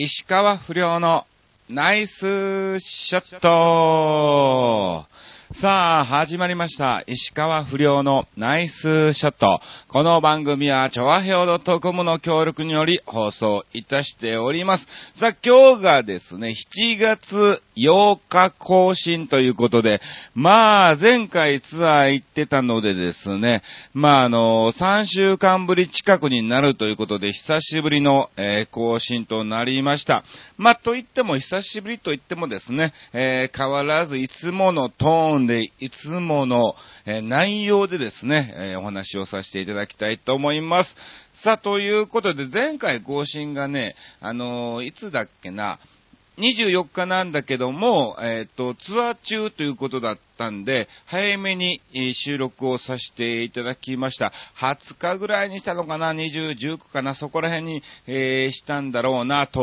[0.00, 1.26] 石川不良の
[1.68, 5.06] ナイスショット。
[5.54, 7.02] さあ、始まりました。
[7.06, 9.60] 石川不良のナイスショット。
[9.88, 14.86] この番組は、チョアヘオ .com の協力により放送いたしております。
[15.18, 20.02] さあ、今日がですね、7月8日更新ということで、
[20.34, 23.62] まあ、前回ツアー行ってたのでですね、
[23.94, 30.24] まあ、あの、3週間ぶり近くになるということで、久しぶりの、えー更新となりました。
[30.58, 36.74] まあ、と言っても、久しぶりと言ってもですね、えー変わらずいつものトーンで、いつもの、
[37.06, 40.94] え内容でですね、えお話をさせていただきたいと思います。
[41.34, 45.78] さあ、ということで、前回更新がね、あのいつだっけな、
[46.38, 51.80] 24日なんだけども、えっ、と、ツアー中ということだったんで、早めに
[52.14, 54.32] 収録をさせていただきました。
[54.60, 59.60] 20日ぐらいにしたのかな、20、19かな、そこら辺に、えーしたんだろうなと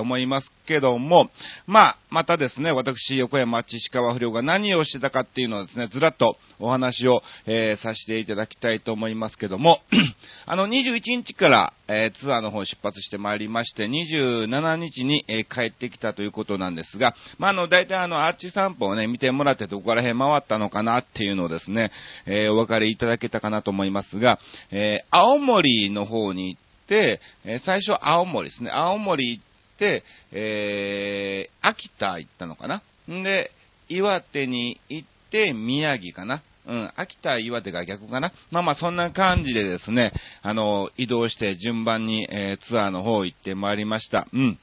[0.00, 1.30] 思いますけども、
[1.66, 9.80] まあ、またですね、私、横山千川不良が何をしてたかっていうのをですね、ずらっとお話を、えーさせていただきたいと思いますけども、
[10.46, 21.90] あの、21日から、えーツアーの方出発してまいりまして、27日に、えー帰ってきたということなんですが、まあ、あの、大体あの、アーチ散歩をね、見てもらってどこら辺回ったのかなっていうのをですね、
[22.26, 24.38] えお分かりいただけたかなと思いますが、
[24.70, 29.44] え青森の方に行って、え最初青森ですね、青森行っ
[29.78, 32.82] て、えー秋田行ったのかな。
[33.10, 33.50] んで、
[33.88, 36.42] 岩手に行って、宮城かな。
[36.66, 40.12] うん、秋田、岩手が逆かなまあまあそんな感じでですね、
[40.42, 44.26] あの、移動して順番に、えーツアーの方行ってまいりました。
[44.32, 44.58] うん。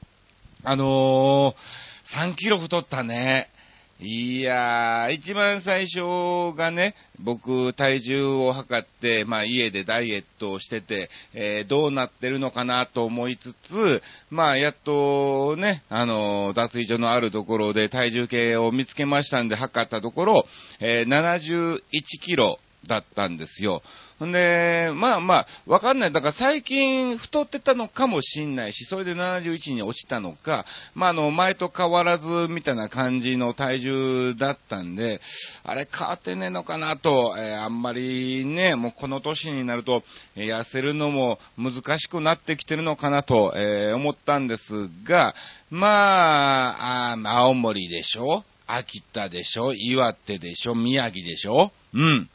[0.63, 3.49] あのー、3キロ太ったね。
[4.03, 20.45] いやー、一番最初がね、僕、体重を測って、まあ家でダイエットをしてて、えーどうなってるのかなと思いつつ、まあやっとね、あの脱衣所のあるところで体重計を見つけましたんで測ったところ、
[20.79, 21.79] えー71
[22.23, 22.57] キロ
[22.87, 23.83] だったんですよ。
[24.21, 26.11] ほんで、まあまあ、わかんない。
[26.11, 35.21] だから最近太ってたのかもしんないし、それで71に落ちたのか、まああの、前と変わらずみたいな感じの体重だったんで、
[35.63, 40.03] あれ変わってねえのかなと、えーあんまりね、もうこの年になると、
[40.35, 44.63] えー痩せるのも難しくなってきてるのかなと、えー思ったんです
[45.03, 45.33] が、
[45.71, 48.43] まあ、あ青森でしょ？
[48.67, 49.73] 秋田でしょ？
[49.73, 50.75] 岩手でしょ？
[50.75, 51.71] 宮城でしょ？
[51.95, 52.29] うん。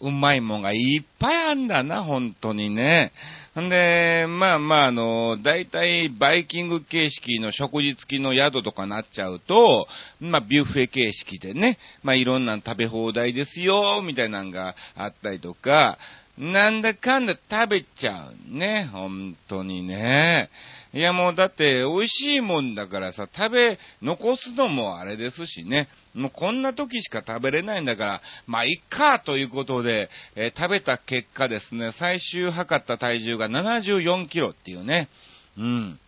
[0.00, 3.12] うまいもんがいっぱいあんだな、本当にね。
[3.60, 9.86] んで、まあまあ、あの、大体バイキング形式の食事付きの宿とかなっちゃうと、
[10.20, 15.98] まあ、ビュッフェ形式でね、まあ、いろんな食べ放題ですよ、みたいなのがあったりとか、
[16.38, 20.50] なんだかんだ食べちゃうね、本当にね。
[20.96, 25.88] いやもうだって美味しいもんだからさ、食べ、残すのもあれですしね。
[26.14, 35.10] もうこんな時しか食べれないんだから、まあいっかということで、えー食べた結果ですね、最終測った体重が74キロっていうね。
[35.58, 36.00] うん。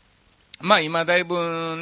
[0.61, 1.35] まあ今だいぶ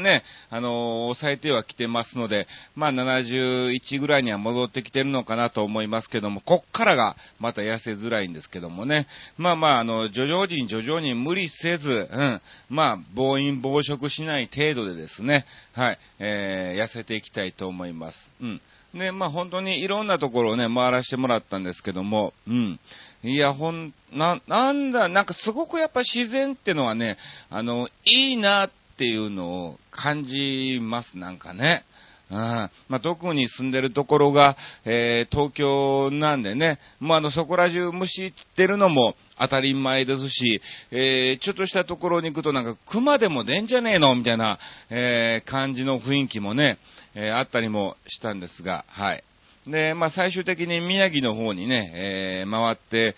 [0.03, 9.07] ね、あのー抑えてはきてますので、まあ71ぐらいには戻ってきてるのかなと思いますけども、こっからがまた痩せづらいんですけどもね。
[9.39, 18.19] まあまあ、あの、徐々に徐々に無理せず、うん、まあ、暴飲暴食しない程度でですね、はい、えー、痩せていきたいと思います。
[18.41, 18.61] うん。
[18.97, 22.81] ね、まあ本当にいろんなところをね、回らせてもらったんですけども、うん。
[23.23, 27.19] いや、ほん、な、なんだ、なんかすごくやっぱ自然ってのはね、
[27.51, 31.85] あの、いいなっていうのを感じます、なんかね。
[32.31, 32.37] うん。
[32.39, 40.61] まあ、特に住んでるところが、えー東京なんでね、まあ、あの、そこら中虫ってるのも当たり前ですし、
[40.91, 44.15] えーちょっとしたところに行くとなんか熊でも出んじゃねえの？
[44.17, 44.59] みたいな、
[44.91, 46.79] えー感じの雰囲気もね、
[47.15, 49.23] えあったりもしたんですが、はい。
[49.67, 53.17] で、まあ、最終的に宮城の方にね、えー回って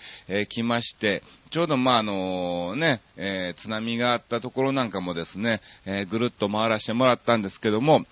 [0.49, 8.05] き、えーまして、ちょうど、まあ、あのね、えー津波があったところなんかもですね、えーぐるっと回らせてもらったんですけども、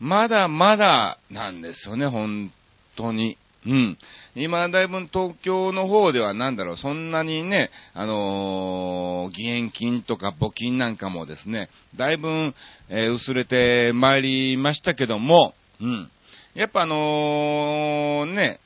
[0.00, 2.50] まだまだなんですよね、本
[2.96, 3.36] 当に。
[3.64, 3.98] うん。
[4.34, 12.54] 今、だいぶ東京の方ではなんだろう、そんなにね、あのー義援金とか募金なんかもですね、だいぶ、
[12.88, 16.10] えー薄れてまいりましたけども、うん。
[16.54, 18.60] やっぱあのーね、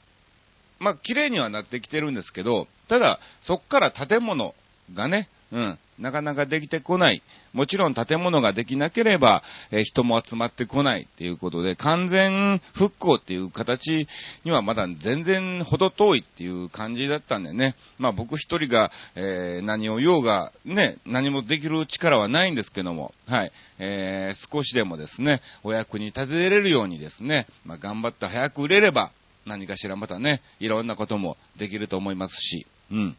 [0.79, 4.55] まあ、綺麗にはなってきてるんですけど、ただ、そこから建物
[4.95, 5.79] がね、うん。
[5.99, 7.23] なかなかできてこない。
[7.55, 14.07] もちろん建物ができなければ、えー、人も集まってこないっていうことで、完全復興っていう形
[14.45, 17.75] にはまだ全然程遠いっていう感じだったんでね。
[17.97, 23.53] まあ僕一人が、えー、何を言おうが、ね、何もできる力はないんですけども、はい。
[23.79, 29.11] えー、少しでもですね、お役に立てれるようにですね、まあ頑張って早く売れれば、
[29.47, 33.17] 何かしらまたね、いろんなこともできると思いますし、うん。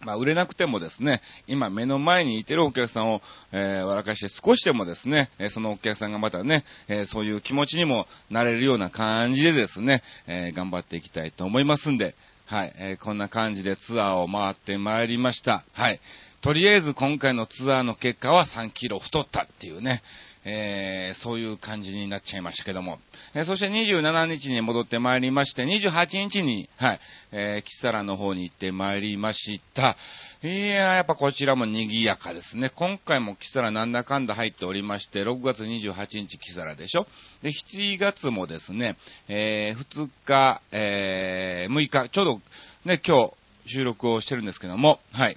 [0.00, 3.20] まあ、売れなくてもですね、今目の前にいてるお客さんを、
[3.52, 12.14] えー、笑かして少しでもですね、えそのお客さんがまたね、えそういう気持ちにもなれるような感じでですね、え頑張っていきたいと思いますんで、
[12.46, 15.64] はい、えこんな感じでツアーを回ってまいりました。
[15.72, 16.00] はい。
[16.40, 20.02] とりあえず今回のツアーの結果は3キロ太ったっていうね、
[20.48, 22.98] えー、そういう感じになっちゃいましたけども。
[23.34, 27.00] えー、そして27日に戻ってまいりまして、28日に、はい、
[27.32, 29.96] えー、キサラの方に行ってまいりました。
[30.42, 32.70] いややっぱこちらも賑やかですね。
[32.74, 35.94] 今回もキサラなんだかんだ入っておりまして、6月28
[36.26, 37.06] 日キサラでしょ。
[37.42, 38.96] で、7月もですね、
[39.28, 42.40] えー、2日、えー、6日、ちょうど
[42.84, 43.32] ね、今日
[43.66, 45.36] 収録をしてるんですけども、はい。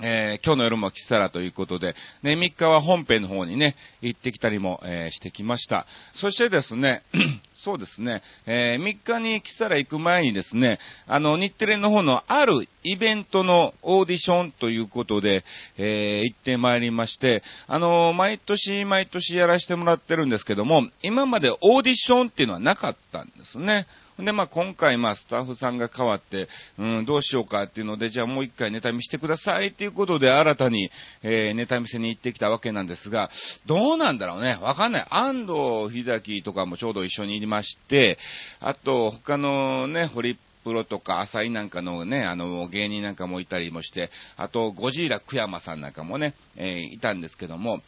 [0.00, 5.86] えー、今日の夜もキサラということで、ね、3日は本編の方にね、行ってきたりも、えー、してきました。
[6.14, 7.02] そしてですね、
[7.54, 15.44] そうですね、えー、3日にキサラ行く前にですね、あの、日テレの方のあるイベントのオーディションということで、
[15.76, 23.86] え行ってまいりまして、あの、毎年毎年やらせてもらってるんですけども、今までオーディションっていうのはなかったんですね。
[24.18, 30.90] で、まあ、今回、まあ、スタッフさんが変わって、うん、どうしようかっていうので、じゃあもう一回ネタ見してくださいっていうことで、新たに、
[31.22, 33.30] えー、ネタ見せに行ってきたわけなんですが、
[33.66, 34.58] どうなんだろうね。
[34.60, 35.06] わかんない。
[35.08, 38.18] 安藤秀樹とかもちょうど一緒にいまして、
[38.60, 47.80] あと、他のね、ホリプロとか浅井なんかのね、あの、芸人なんかもいたりもして、あと、ゴジーラ久山さんなんかもね、えー、いたんですけども、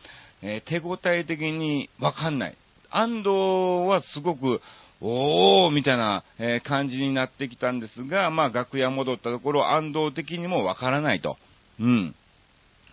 [0.43, 2.57] えー、手応え的にわかんない。
[2.91, 3.31] 安藤
[3.89, 4.61] はすごく、
[5.01, 11.39] おーみたいな、え感じになってきたんですが、まあ楽屋戻ったところ、安藤的にもわからないと。
[11.81, 12.15] うん。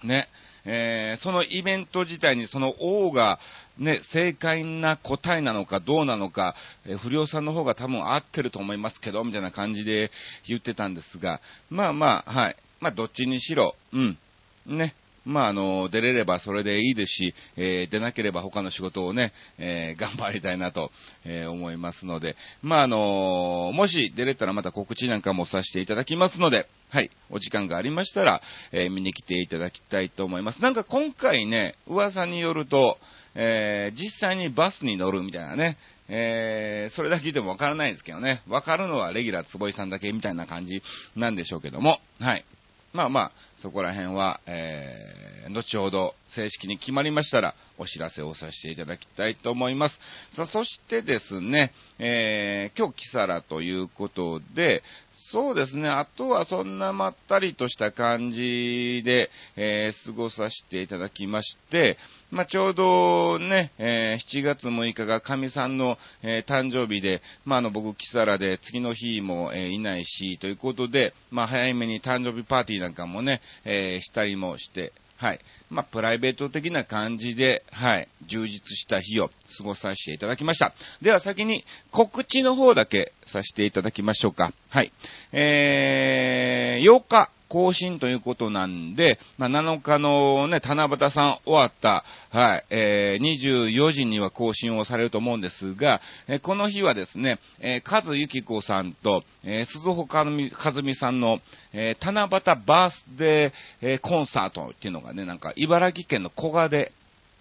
[0.03, 0.27] ね。
[0.69, 3.39] えー、そのイベント自体にその王が、
[3.77, 6.55] ね、正解な答えなのかどうなのか、
[6.85, 10.11] えー、不良さんの方が多分合ってると思いますけど、みたいな感じで
[10.45, 11.39] 言ってたんですが、
[11.69, 12.55] まあまあ、はい。
[12.81, 14.17] まあどっちにしろ、うん。
[14.65, 14.93] ね、
[15.27, 20.91] まあ、あの、出れればそれでいいですし、えー、出なければ他の仕事をね、えー、 頑張りたいなと、
[21.25, 28.41] えー、思いますので、まあ、あのもし出れたらまた告知なんかもさせていただきますので、はい、お時間がありましたら、
[28.71, 30.61] え見に来ていただきたいと思います。
[30.61, 32.97] なんか今回ね、噂によると、
[33.35, 35.75] え実際にバスに乗るみたいなね、
[36.07, 38.41] えー、それだけ言ってもわからないですけどね。
[38.47, 40.81] わかるのはレギュラー坪井さんだけみたいな感じ
[41.17, 41.99] なんでしょうけども。
[42.19, 42.45] はい。
[42.93, 49.99] まあまあ、そこら辺は、えー、後ほど正式に決まりましたら、お知らせをさせていただきたいと思います。
[50.33, 54.83] さあ、そしてですね、えー、今日、キサラということで、
[55.31, 55.89] そうですね。
[55.89, 61.97] あとはそんなまったりとした感じで、えー、過ごさせていただきまして、
[62.31, 75.39] まあ、ちょうどね、えー、7月6日が神さんの、えー、誕生日で、まあ、あの、僕、キサラで次の日も、えいないし、ということで、まあ、早めに誕生日パーティーなんかもね、えしたりもして、はい。
[75.69, 80.73] まあ、プライベート的な感じで、はい、充実した日を過ごさせていただきました。
[81.01, 84.53] では先に告知の方だけさせていただきましょうか。
[84.69, 84.91] はい。
[85.31, 100.23] えー、8日、更新ということなんで、まあ、7日のね、七夕さん終わった、はい、えー、24時には更新をされると思うんですが、えー、この日はですね、えー、カズユキコさんと、えー、鈴穂か
[100.71, 101.39] ずみさんの、
[101.73, 106.91] えー、七夕バースデー、えー、コンサートっていうのがね、なんか茨城県の古賀で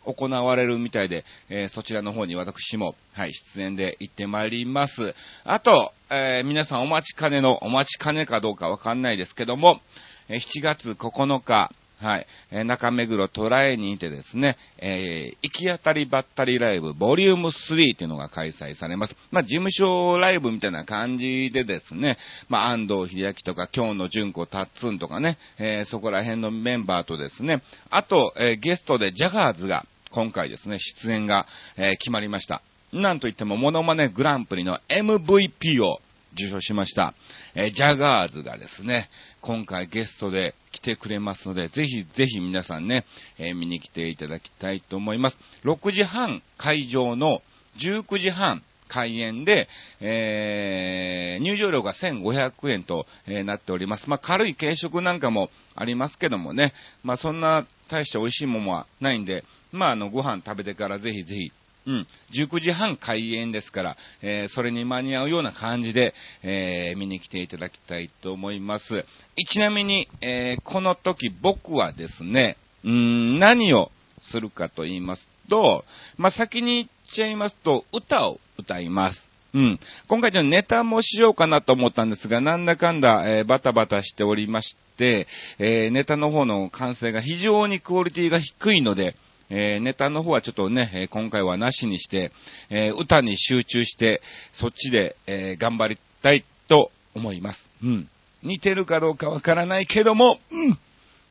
[0.06, 5.14] 行われるみたいで、えー、そちらの方に私も、はい、出演で行ってまいります。
[5.44, 9.80] あと、えー、皆さんお待ちかねの、お待ちかねかどうかわかんないですけども、
[10.28, 12.26] え、7月9日、はい。
[12.50, 19.16] え、中目黒トライにてですね、えー、行き当たりばったりライブ、ボリューム3っていうのが開催されます。
[19.30, 31.46] まあ、事務所ライブみたいな感じでですね、まあ、安藤秀明とか、今日の純子タッツンとかね、えー、そこら辺のメンバーとですね、あと、えー、ゲストでジャガーズが、今回ですね、出演が、
[31.76, 32.62] えー、決まりました。
[32.92, 36.00] なんといっても、モノマネグランプリの MVP を
[36.34, 37.14] 受賞しました。
[37.54, 39.08] えー、ジャガーズがですね、
[39.40, 43.04] 今回ゲストで来てくれますので、ぜひぜひ皆さんね、
[43.38, 45.38] えー、見に来ていただきたいと思います。
[45.64, 47.42] 6時半会場の
[47.78, 49.68] 19時半開園で、
[50.00, 54.08] えー、入場料が1500円と、えー、なっております。
[54.08, 56.72] まあ、軽い軽食なんかもありますけどもね、
[57.02, 61.52] まあ、そんな大して美味しいものはないんで、まあ、あの、ご飯食べてからぜひぜひ、
[61.86, 69.04] うん、19時半開演ですから、えー、それに間に合うような感じで、えー、見に来ていただきたいと思います。
[69.48, 75.84] ちなみに、えー、この時僕はですね、うん、何をするかと言いますと、
[76.16, 79.30] まあ、先に言っちゃいますと、歌を歌います。
[79.54, 79.80] うん。
[80.08, 85.26] 今回ちょっとネタもしようかなと思ったんですが、なんだかんだ、えー、バタバタしておりまして、
[85.58, 89.14] えー、ネタの方の完成が非常にクオリティが低いので、
[89.50, 92.32] えー、ネタの方はちょっとね、え今回はなしにして、
[92.70, 94.20] え歌に集中して、
[94.52, 97.68] そっちで、え頑張りたいと思います。
[97.82, 98.08] うん。
[98.42, 100.78] 似てるかどうかわからないけども、うん。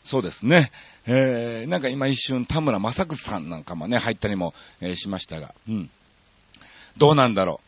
[0.06, 0.72] そうですね。
[1.08, 5.90] えー、なんか今一瞬田村正久さんなんかもね、入ったりも、えー、しましたが、うん。
[6.98, 7.60] どうなんだろ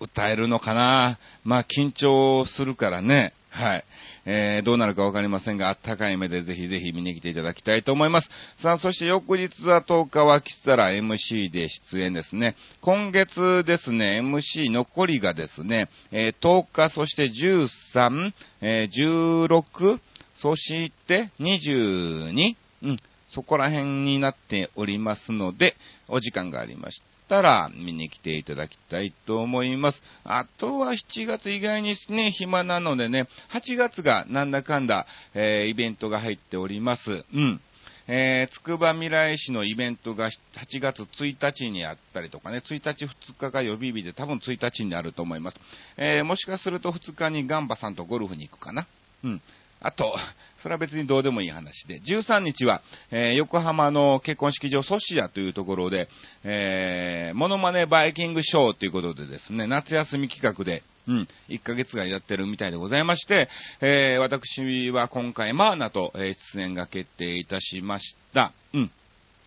[0.00, 0.04] う。
[0.04, 3.32] 歌えるのかなまあ緊張するからね。
[3.50, 3.84] はい。
[4.26, 8.28] えー、どうなるかわかりませんが、あったかい目でぜひぜひ見に来ていただきたいと思います。
[8.58, 12.56] さあ、そして翌日は10日はキサラ MC で出演ですね。
[12.80, 20.00] 今月ですね、MC 残りがですね、えー、10日、そして13、えー、16、
[20.36, 22.96] そして22、うん、
[23.28, 25.76] そこら辺になっておりますので、
[26.08, 27.02] お時間がありまし
[27.34, 30.00] たら見に来ていただきたいと思います。
[30.22, 37.10] あとは7月意外にね、暇なのでね、8月がなんだかんだ、えー、イベントが入っております。
[37.10, 37.60] うん。
[38.06, 45.56] えー、つくば未来市のイベントが8月1日にあったりとかね、1日2日が予備日で多分1日になると思います。
[45.96, 48.86] えー、もしかすると2日にガンバさんとゴルフに行くかな。
[49.24, 49.42] うん。
[49.84, 50.16] あと、
[50.60, 56.08] それは別にどうでもいい話で、13日は、えー、横浜の結婚式場ソシアというところで、
[56.42, 63.50] えー、モノマネバイキングショーということでですね、夏休み企画で、うん、1ヶ月間やってるみたいでございまして、
[63.82, 68.54] えー、私は今回マーナと、え出演が決定いたしました。
[68.72, 68.90] うん。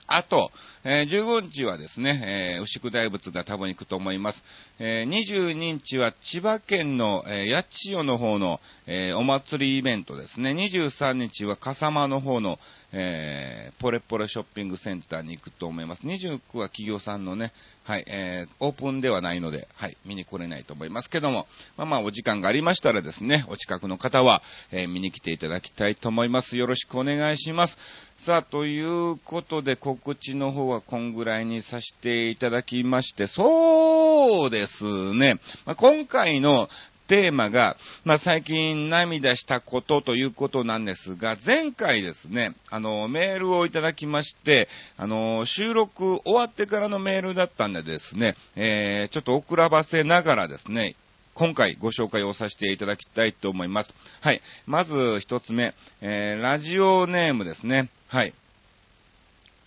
[0.08, 0.52] あと、
[0.86, 4.42] えー、15日はですね、えー、牛久大仏が多分行くと思います。
[4.80, 10.52] えー、22日は千葉県の、えー、八千代の方の、えー、お祭りイベントですね。
[10.52, 12.58] 23日は笠間の方の、
[12.94, 16.04] えー、ポレポレショッピングセンターに行くと思います。
[16.04, 17.52] 29は企業さんのね、
[17.84, 26.56] はい、えー、オープンではないので、はい、見に来れないと思いますけども、まあまあお時間がありましたらですね、お近くの方は、えー、見に来ていただきたいと思います。
[26.56, 27.78] よろしくお願いします。
[28.26, 36.68] さあ、ということで告知の方はこんぐらいにさせていただきまして、そうですね、まあ、今回の
[37.08, 50.96] テーマが、まあ、最近涙したことということなんですが、前回ですね、あの、メールをいただきまして、あの、収録終わってからのメールだったんでですね、えー、ちょっと遅らばせながらですね、
[51.38, 53.94] 今回ご紹介をさせていただきたいと思います。
[54.22, 54.41] はい。
[54.65, 57.91] まず一つ目、えー、ラジオネームですね。
[58.08, 58.34] はい。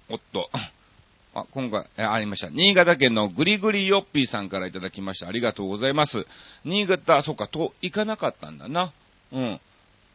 [0.09, 0.51] おっと。
[1.33, 2.51] あ、今回、えありました。
[2.51, 5.29] 新潟県のぐりぐりよっぴーさんからいただきました。
[5.29, 6.27] ありがとうございます。
[6.65, 8.93] 新潟、そっか、と、行かなかったんだな。
[9.31, 9.61] うん。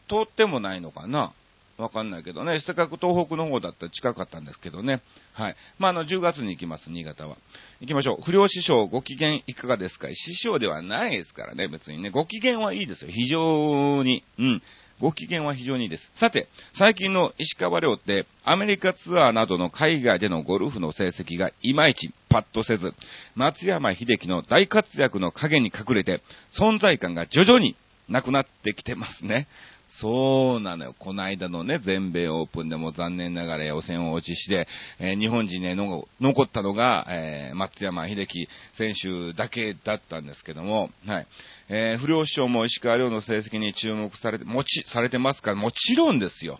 [0.09, 1.31] 通ってもないのかな。
[1.77, 2.59] わかんないけどね。
[2.61, 5.01] せっかく東北の方だったら近かったんですけどね。
[5.33, 5.55] はい。
[5.77, 7.35] まあ、あの、10月に行きます、新潟は。
[7.81, 8.23] 行きましょう。
[8.23, 10.07] 不良師匠、ご機嫌いかがですか？
[10.13, 12.09] 師匠ではないですからね、別にね。
[12.09, 13.11] ご機嫌はいいですよ。
[13.11, 14.23] 非常に。
[14.39, 14.61] うん。
[15.01, 16.09] ご機嫌は非常にいいです。
[16.15, 22.93] さて、最近の石川遼って、アメリカツアーなどの海外でのゴルフの成績がいまいちパッとせず、
[23.35, 26.21] 松山秀樹の大活躍の影に隠れて、
[26.57, 27.75] 存在感が徐々に
[28.07, 29.47] なくなってきてますね。
[29.87, 30.95] そうなのよ。
[30.97, 34.67] この間のね、全米オープンでも残念ながら予選を落ちして、
[34.99, 41.27] えー、日本人ね、残ったのが、えー、松山秀樹選手だけだったんですけども、はい。
[41.69, 46.59] えー、不良師匠も石川遼の成績に注目されて、もち、されてますから、もちろんですよ。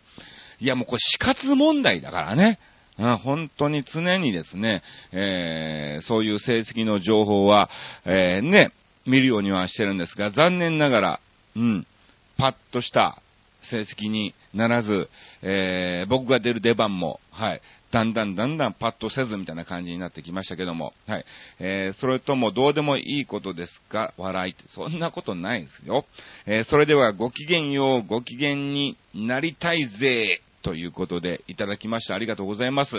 [0.60, 2.60] いや、もうこれ死活問題だからね。
[2.98, 7.70] うん、本当に常にですね、えー、そういう成績の情報は、
[8.05, 8.72] えー、ね、
[9.05, 11.20] 見るようにはしてるんですが、残念ながら、
[11.55, 11.88] うん、
[12.37, 13.21] パッとした
[13.69, 15.09] 成績にならず、
[15.41, 17.61] えー、僕が出る出番も、はい、
[17.91, 21.25] だんだんだんだんパッとせずみたいな感じになってきましたけども、はい、
[21.59, 24.13] えー、それともどうでもいいことですか？
[24.17, 26.05] 笑いって、そんなことないですよ。
[26.45, 32.15] えー、それではごきげんよう、ご機嫌になりたいぜ、ということでいただきました。
[32.15, 32.95] ありがとうございます。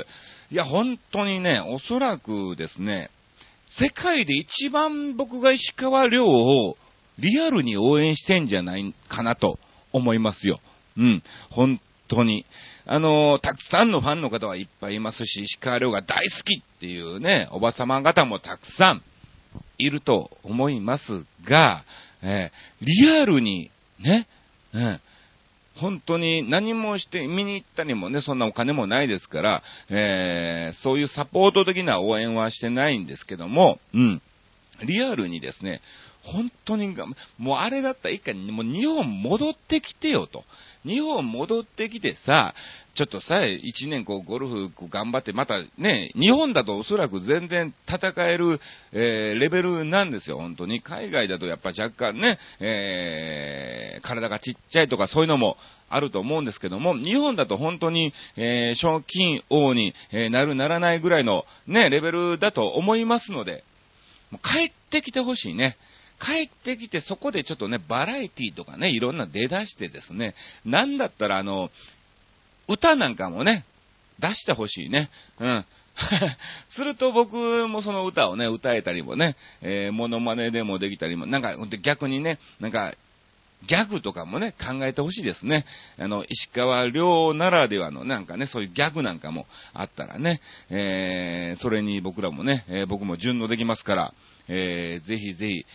[0.51, 3.11] いや、本当にね、おそらくですね、
[3.69, 6.77] 世界で一番僕が石川遼を
[7.19, 9.59] リアルに応援してんじゃないかなと
[9.93, 10.61] 思いますよ。
[10.97, 11.23] うん。
[11.51, 12.45] 本当に。
[12.85, 19.03] あの、たくさんのファンの方はいっぱいいますし、石川遼が大好きっていうね、おばさま方もたくさん
[19.79, 21.85] いると思いますが、
[22.23, 24.27] えー、リアルにね、
[24.73, 25.01] うん、
[25.77, 34.23] 本当に何もして見に行ったりもね、そんなお金もないですから、えー、そういうサポート的な応援はしてないんですけども、うん。
[34.85, 35.81] リアルにですね、
[36.27, 36.95] 本当に、
[37.39, 40.45] もうあれだったら一回、もう日本戻ってきてよと。
[40.85, 42.55] 日本戻ってきてさ、
[42.95, 48.61] ちょっとさ、一年こうゴルフ頑張って、またね、日本だとおそらく全然戦える、
[48.93, 50.81] えー、レベルなんですよ、本当に。
[50.81, 55.57] 海外だとやっぱ若干ね、えー、体がちっちゃいとかそういうのも
[55.89, 63.65] あると思うんですけども、日本だと本当に、えー、賞金王に、なるならないぐらいのね、レベルだと思いますので、
[64.31, 65.77] もう帰ってきてほしいね。
[66.21, 71.71] 帰ってきてそこでちょっとね、バラエティとかね、いろんな出だしてですね、なんだったらあの、
[72.69, 73.65] 歌なんかもね、
[74.19, 75.11] 出してほしいね。
[75.39, 75.65] うん。
[76.69, 82.95] すると僕もその歌をね、歌えたりもね、えー、モノマネでもできたりも、なんか逆にね、なんか、
[83.67, 85.65] ギャグとかもね、考えてほしいですね。
[85.99, 94.15] あの、石川遼ならではのなんかね、そういうギャグなんかもあったらね、えー、それに僕らもね、えー、僕も順応できますから、
[94.49, 95.67] えー、ぜひぜひ、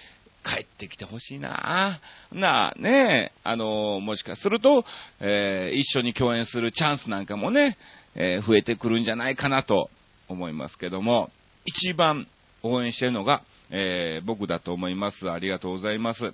[0.44, 2.00] 帰ってきてほしいな
[2.32, 4.84] なあ、ねあのもしかすると、
[5.20, 7.78] えー、一緒に共演するチャンスなんかもね、
[8.16, 9.90] えー、増えてくるんじゃないかなと
[10.28, 11.30] 思いますけども、
[11.66, 12.28] 一番
[12.64, 15.30] 応援してるのが、えー、僕だと思います。
[15.30, 16.34] ありがとうございます。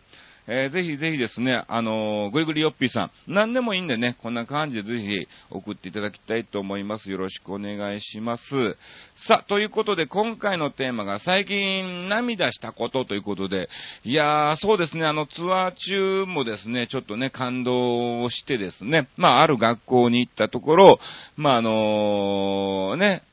[0.50, 7.12] えー、ぜひぜひですね、あのー、ぐりぐりよっぴーさん、何でもいいんでね、こんな感じでぜひ送っていただきたいと思います。
[7.12, 8.78] よろしくお願いします。
[9.18, 13.68] さあ、ということで、今回のテーマが最近涙したことということで、
[14.06, 21.00] いやー、そうですね、あの、ツアー中もですね、ちょっとね、感動をしてですね、まあ、ある学校に行ったところ、
[21.36, 23.24] まあ、あのー、ね、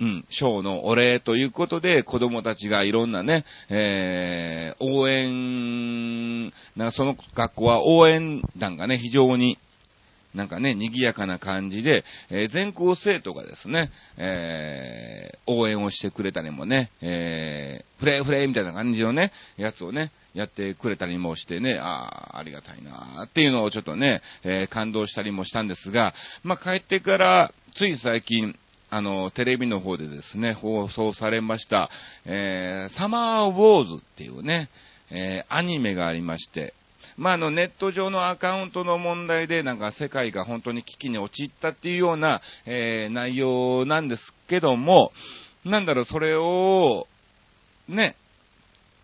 [0.00, 5.47] うん、賞のお礼ということで、子供たちがいろんなね、えー、応援、
[6.78, 9.58] なその学校は応援団がね、非常に
[10.34, 28.54] なんかね、賑やかな感じで、えー、全校生徒がですね、えー、応援をしてくれたりもね、えー、フレーフレーみたいな感じのね、やつをね、やってくれたりもしてね、ああ、ありがたいなーっていうのをちょっとね、えー、感動したりもしたんですが、まあ、帰ってから、つい最近、
[28.90, 31.90] あの、テレビの方でですね、放送されました、
[32.24, 34.68] えー、サマーウォーズっていうね、
[35.10, 36.74] えー、アニメがありまして、
[37.16, 45.12] まあ、あの、ネット上のアカウントの問題で、なんか世界が本当に危機に陥ったっていうような、えー、内容なんですけども、
[45.64, 47.08] なんだろう、それを、
[47.88, 48.16] ね、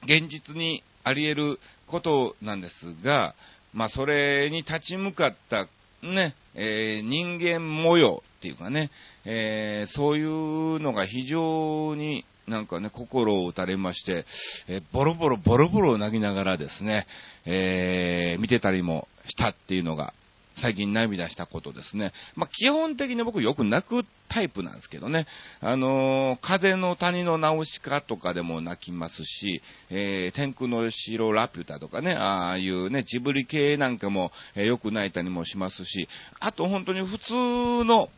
[0.05, 3.35] 現実にあり得ることなんですが、
[3.73, 5.69] まあ、それに立ち向かった
[6.03, 8.91] ね、えー、人間模様っていうかね、
[9.25, 14.27] えー、そういうのが非常になんかね、心を打たれまして、
[14.69, 17.07] えー、ボロボロボロボロ泣きながらですね、
[17.47, 20.15] え見てたりもしたっていうのが
[20.57, 22.13] 最近涙したことですね。
[22.37, 25.27] まあ、基本的に僕よく泣くタイプなんですけどね。
[25.61, 38.09] あのー、風の谷のナウシカとかでも泣きますし、えー、天空の城ラピュタとかね、ああいうね、ジブリ系なんかも、えー、よく泣いたりもしますし、あと本当に普通の、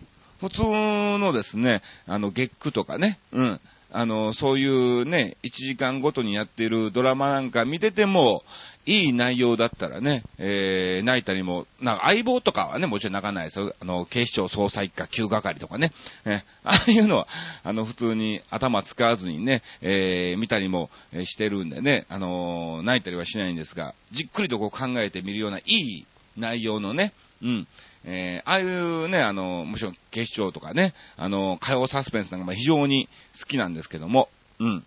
[0.41, 3.61] 普通のですね、あの、月句とかね、うん。
[3.91, 8.43] あの、そういうね、1時間ごとにやってるドラマなんか見てても、
[8.87, 13.75] いい内容だったらね、えー、泣いたりも、なんか相棒とかはね、もちろん泣かないですよ。
[13.81, 15.93] あの、警視庁捜査一課急係とかね、
[16.25, 17.27] え、ああいうのは、
[17.65, 20.89] あの、普通に頭使わずにね、えー、見たりも
[21.25, 27.69] してるんでね、あの泣いたりはしないんですが、じっくりとこう考えてみるような、いい内容のね、うん、
[28.07, 33.09] えー、ああいうね、あの、もちろん警視庁とかね、あの、火曜サスペンスなんかも非常に
[33.41, 34.29] 好きなんですけども、
[34.61, 34.85] うん。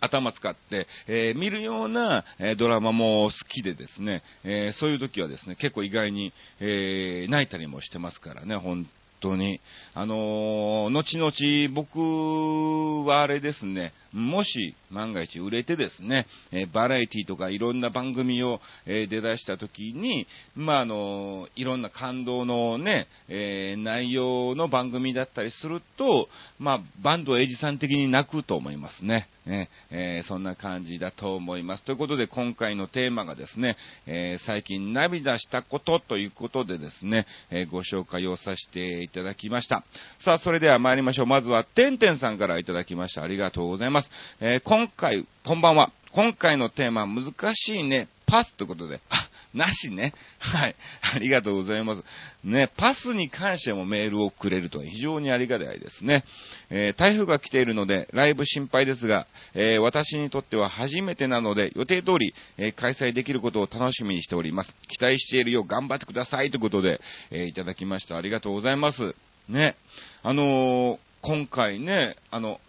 [0.00, 8.86] 頭使って、えー、見るような、えー、ドラマも好きでですね、えー、そういう時はですね、結構意外に、え泣いたりもしてますからね、本
[9.20, 9.60] 当に。
[9.94, 29.28] あの後々僕はあれですね、もし万が一売れてですね、えー、バラエティとかいろんな番組を、えー、出だした時に、まあ、あのいろんな感動のね、えー、内容の番組だったりすると、まあ、バンドエイジさん的に泣くと思いますね。
[29.46, 31.84] ねえそんな感じだと思います。
[31.84, 33.76] ということで今回のテーマがですね、
[34.06, 39.84] え最近涙したことということでですね、えご紹介をさせていただきました。
[40.18, 41.26] さあ、それでは参りましょう。
[41.26, 43.22] まずは、てんてんさんからいただきました。
[43.22, 44.05] ありがとうございます。。
[44.40, 45.92] えー、今回、こんばんは。
[46.12, 48.08] 今回のテーマ、難しいね。
[48.26, 49.00] パスということで。
[49.08, 50.12] あ、なしね。
[50.38, 50.76] はい。
[51.14, 52.02] ありがとうございます。
[52.42, 56.24] ね、パスに関してもメールをくれると非常にありがたいですね。
[56.70, 64.72] えー、台風が来ているので、ライブ心配ですが、えー、私にとっては初めてなので、予定通り、えー、開催できることを楽しみにしております。
[64.88, 68.16] 期待しているよう頑張ってくださいということで、えいただきました。
[68.16, 69.14] ありがとうございます。
[69.48, 69.76] ね。
[70.22, 72.60] あの今回ね、あの、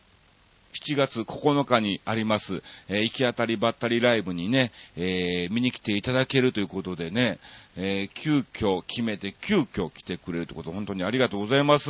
[0.85, 7.39] 7月9日にあります、えー、行き当たりばったりライブにね、えー、見に来ていただけるということでね、
[7.75, 11.89] えー、急遽決めて急遽来てくれるということ、本当にありがとうございます。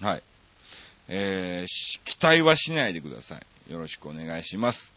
[0.00, 0.22] はい。
[1.08, 3.72] えー、期待はしないでください。
[3.72, 4.92] よろしくお願いします。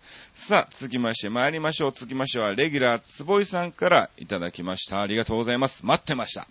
[0.47, 1.91] さあ、続きまして参りましょう。
[1.91, 5.01] 続きましては、レギュラーつぼいさんからいただきました。
[5.01, 5.85] ありがとうございます。
[5.85, 6.47] 待ってました。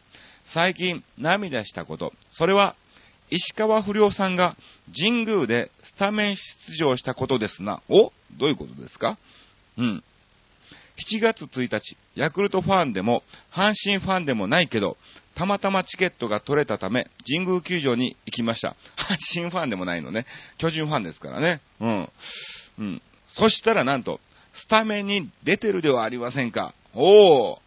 [0.47, 2.13] 最近、涙したこと。
[2.33, 2.77] それは、
[3.31, 4.57] 石川不良さんが
[4.97, 7.83] 神宮でスタメン出場したことですな。
[7.89, 8.13] お？
[8.37, 9.19] どういうことですか？
[9.79, 10.05] うん。
[11.13, 14.97] 7月1日、ヤクルトファンでも、阪神ファンでもないけど、
[15.35, 18.77] たまたまチケットが取れたため、神宮球場に行きました。
[18.97, 20.25] 阪神ファンでもないのね。
[20.59, 21.61] 巨人ファンですからね。
[21.81, 22.09] うん。
[22.79, 23.03] うん。
[23.27, 24.21] そしたらなんと、
[24.53, 26.73] スタメンに出てるではありませんか。
[26.95, 27.59] おー。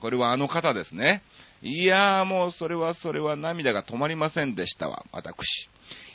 [0.00, 1.22] これはあの方ですね。
[1.62, 5.68] いやーもうそれはそれは涙が止まりませんでしたわ、私。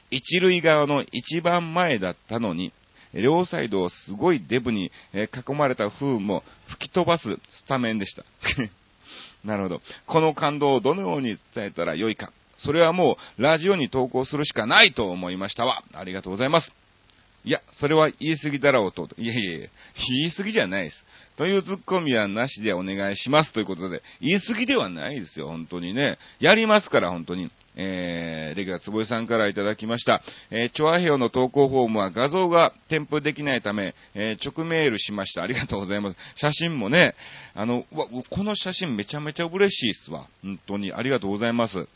[0.09, 2.71] 一塁側の一番前だったのに、
[3.13, 8.23] 両サイドをすごいデブに囲まれた風も吹き飛ばすスタメンでした。
[9.43, 9.81] なるほど。
[10.05, 12.31] この感動をどのように伝えたらよいか。
[12.57, 15.83] それはもうラジオに投稿するしかないと思いましたわ。
[15.93, 16.71] ありがとうございます。
[17.43, 19.09] いや、それは言い過ぎだろうと。
[19.17, 19.69] いやいやいや、
[20.07, 21.05] 言い過ぎじゃないです。
[21.37, 26.17] というツッコミはなしでお願いしますということで、言い過ぎではないですよ、本当にね。
[26.39, 27.49] やりますから、本当に。
[27.75, 30.21] えー、レギュラーつぼいさんからいただきました。
[30.51, 35.41] えー、チョアヘオの投稿フォームは画像が添付できないため、えー、直メールしました。
[35.41, 36.17] ありがとうございます。
[36.35, 37.15] 写真もね、
[37.55, 40.27] あの、わ、この写真めちゃめちゃ嬉しいっすわ。
[40.43, 40.93] 本当に。
[40.93, 41.87] ありがとうございます。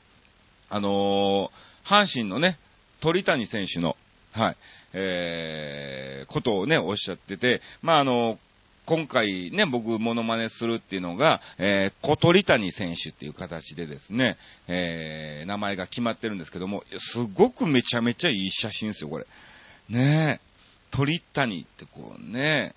[0.69, 2.58] あのー、阪神のね、
[3.00, 3.95] 鳥谷選手の、
[4.32, 4.58] はい、
[4.93, 8.39] えー、ことをね、おっしゃってて、まあ、あの、
[8.88, 14.38] 今回ね、僕、モノマネするっていうのが、えー、小鳥谷選手っていう形でですね、
[14.69, 19.28] えー、名前が決まってるんですけども、すごくめちゃめちゃいい写真ですよ、これ。
[19.89, 22.76] ねえ、鳥谷ってこうね、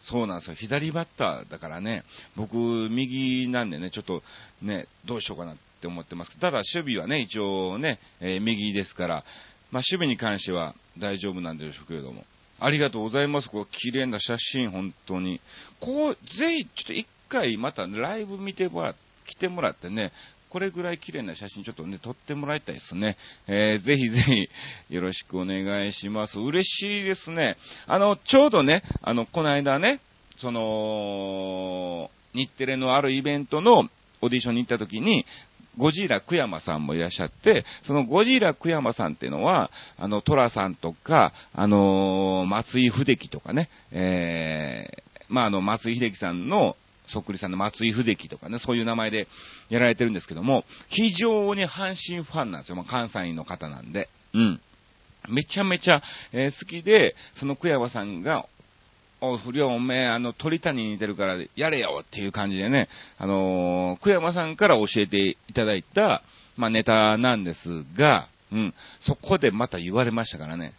[0.00, 0.54] そうなんですよ。
[0.54, 2.04] 左バッターだからね、
[2.36, 4.22] 僕、右なんでね、ちょっと
[4.62, 6.38] ね、どうしようかなって思ってます。
[6.38, 9.24] ただ、守備はね、一応ね、えー、右ですから、
[9.70, 12.24] まあ、守備に関しては大丈夫なんでしょうけれども。
[12.64, 13.48] ありがとうございます。
[13.48, 15.40] こう、綺麗な写真、本当に。
[15.80, 20.12] こう、ぜひ、ちょっと一回またライブ見てもらって、来てもらってね、
[20.50, 23.16] これぐらい綺麗な写真ちょっとね、撮ってもらいたいですね。
[23.48, 24.20] えー、ぜひぜ
[24.88, 26.38] ひ、よろしくお願いします。
[26.38, 27.56] 嬉しいですね。
[27.86, 30.00] あの、ちょうどね、あの、この間ね、
[30.36, 33.88] その、日テレのあるイベントの
[34.20, 35.26] オーディションに行った時に、
[35.78, 46.76] ゴジラ久山さんもいらっしゃって、そのゴジラ久山さんっていうのは、あの、トラさんとか、あのー、松井秀樹とかね、えー、まあ、あの、松井秀樹さんの、
[47.08, 49.28] そっくりさんの松井秀樹とかね、そういう名前で
[49.68, 52.76] やられてるんですけども、非常に阪神ファンなんですよ。
[52.76, 54.08] まあ、関西の方なんで。
[54.32, 54.60] うん。
[55.28, 58.46] めちゃめちゃ、えー、好きで、その久山さんが
[59.20, 66.22] お、不良おめえ、あの、鳥谷に似てるからやれよっていう感じでね、あのー、久山さんから教えていただいた、
[66.56, 70.74] まあ、ネタなんですが、うん、そこでまた言われましたからね。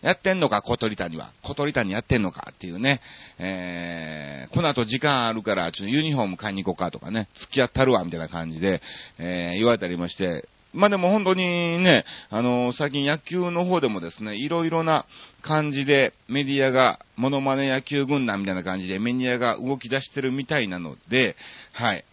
[0.00, 1.32] やってんのか、小鳥谷は。
[1.42, 3.00] 小鳥谷やってんのかっていうね。
[3.38, 8.80] えー、この後時間あるから、ちょっとユニフォーム買いに行こうかとかね、付き合ったるわ、みたいな感じで、
[9.18, 15.06] えー、言われたりもして、まあでも本当にね、あのー、最近野球の方でもですね、いろいろな
[15.42, 21.36] 感じでメディアが、モノマネ野球軍団みたいな感じでメディアが動き出してるみたいなので、
[21.72, 22.04] はい。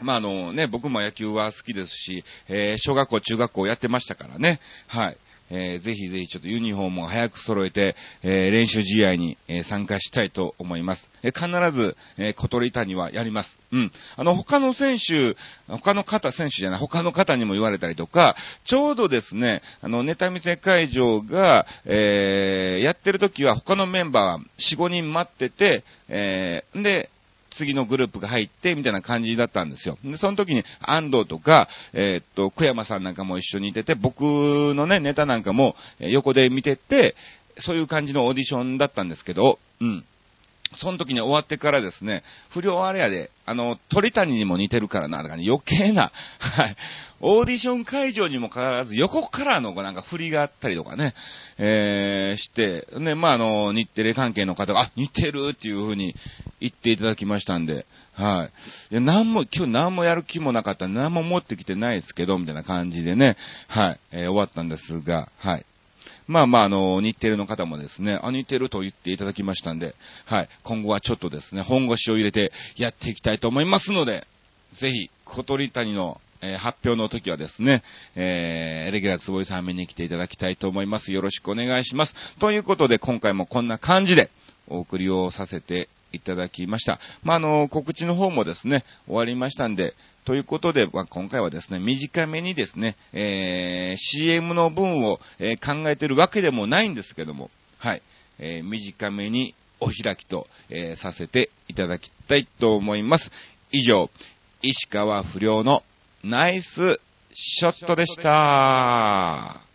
[0.00, 5.16] まああのね、僕も野球は好きですし、えー、小学校、中学校やってましたからね、はい。
[5.54, 11.08] えー、ぜひぜひちょっとユニフォームを早く揃えて、えー、練習試合に、えー、参加したいと思います。
[11.22, 13.58] え必ず、え小鳥谷はやります。
[13.72, 13.92] うん。
[14.16, 15.36] あの、他の選手、
[15.68, 27.10] 他の方、選手じゃない、他の方にも言われたりとか、ちょうどですね、あの、ネタ見せ会場が、えやってる時は他のメンバー4、5人待ってて、えで、
[27.56, 29.98] 次のグループが入って、みたいな感じだったんですよ。
[30.04, 34.22] で、その時に安藤とか、えー、っと、久山さんなんかも一緒にいてて、僕
[34.74, 37.14] のね、ネタなんかも横で見てて、
[37.58, 40.04] そういう感じのオーディションだったんですけど、うん。
[40.76, 46.76] その時に終わってからですね、不良あれやで、あの、鳥谷にも似てるからな、だか、ね、余計な、はい、
[47.20, 51.14] オーディション会場にもかかわらず横からのなんか振りがあったりとかね、
[51.58, 56.14] えー、して、ね、まあ、あの、日テレ関係の方が、あ、似てるっていう風に
[56.60, 58.48] 言っていただきましたんで、は
[58.90, 58.92] い。
[58.92, 63.36] いや、何も、今日何もやる気もなかった何も持ってきてないですけど、みたいな感じでね、
[63.68, 65.66] はい、えー、終わったんですが、はい。
[66.26, 69.94] まあまあ、あの、日テレの方もですね、あ、似てると言っていただきましたんで、
[70.26, 74.26] はい、今後はちょっとですね、本腰を入れてやっていきたいと思いますので、
[74.74, 77.82] ぜひ、小鳥谷の、えー、発表の時はですね、
[78.16, 81.12] えー、レギュラー坪井さん見に来ていただきたいと思います。
[81.12, 82.14] よろしくお願いします。
[82.40, 84.30] ということで、今回もこんな感じで、
[84.66, 86.98] お送りをさせていただきました。
[87.22, 98.02] まあ、あの、告知の方もですね、終わりましたんで、ということで、まあ今回はですね、短めにですね、えー、CM の分を、えー、考えてるわけでもないんですけども、はい、
[98.38, 103.30] えー、短めにお開きと、えー、させていただきたいと思います。
[103.70, 104.10] 以上、
[104.62, 105.82] 石川不良の
[106.22, 107.00] ナイス
[107.34, 109.73] ショットでした。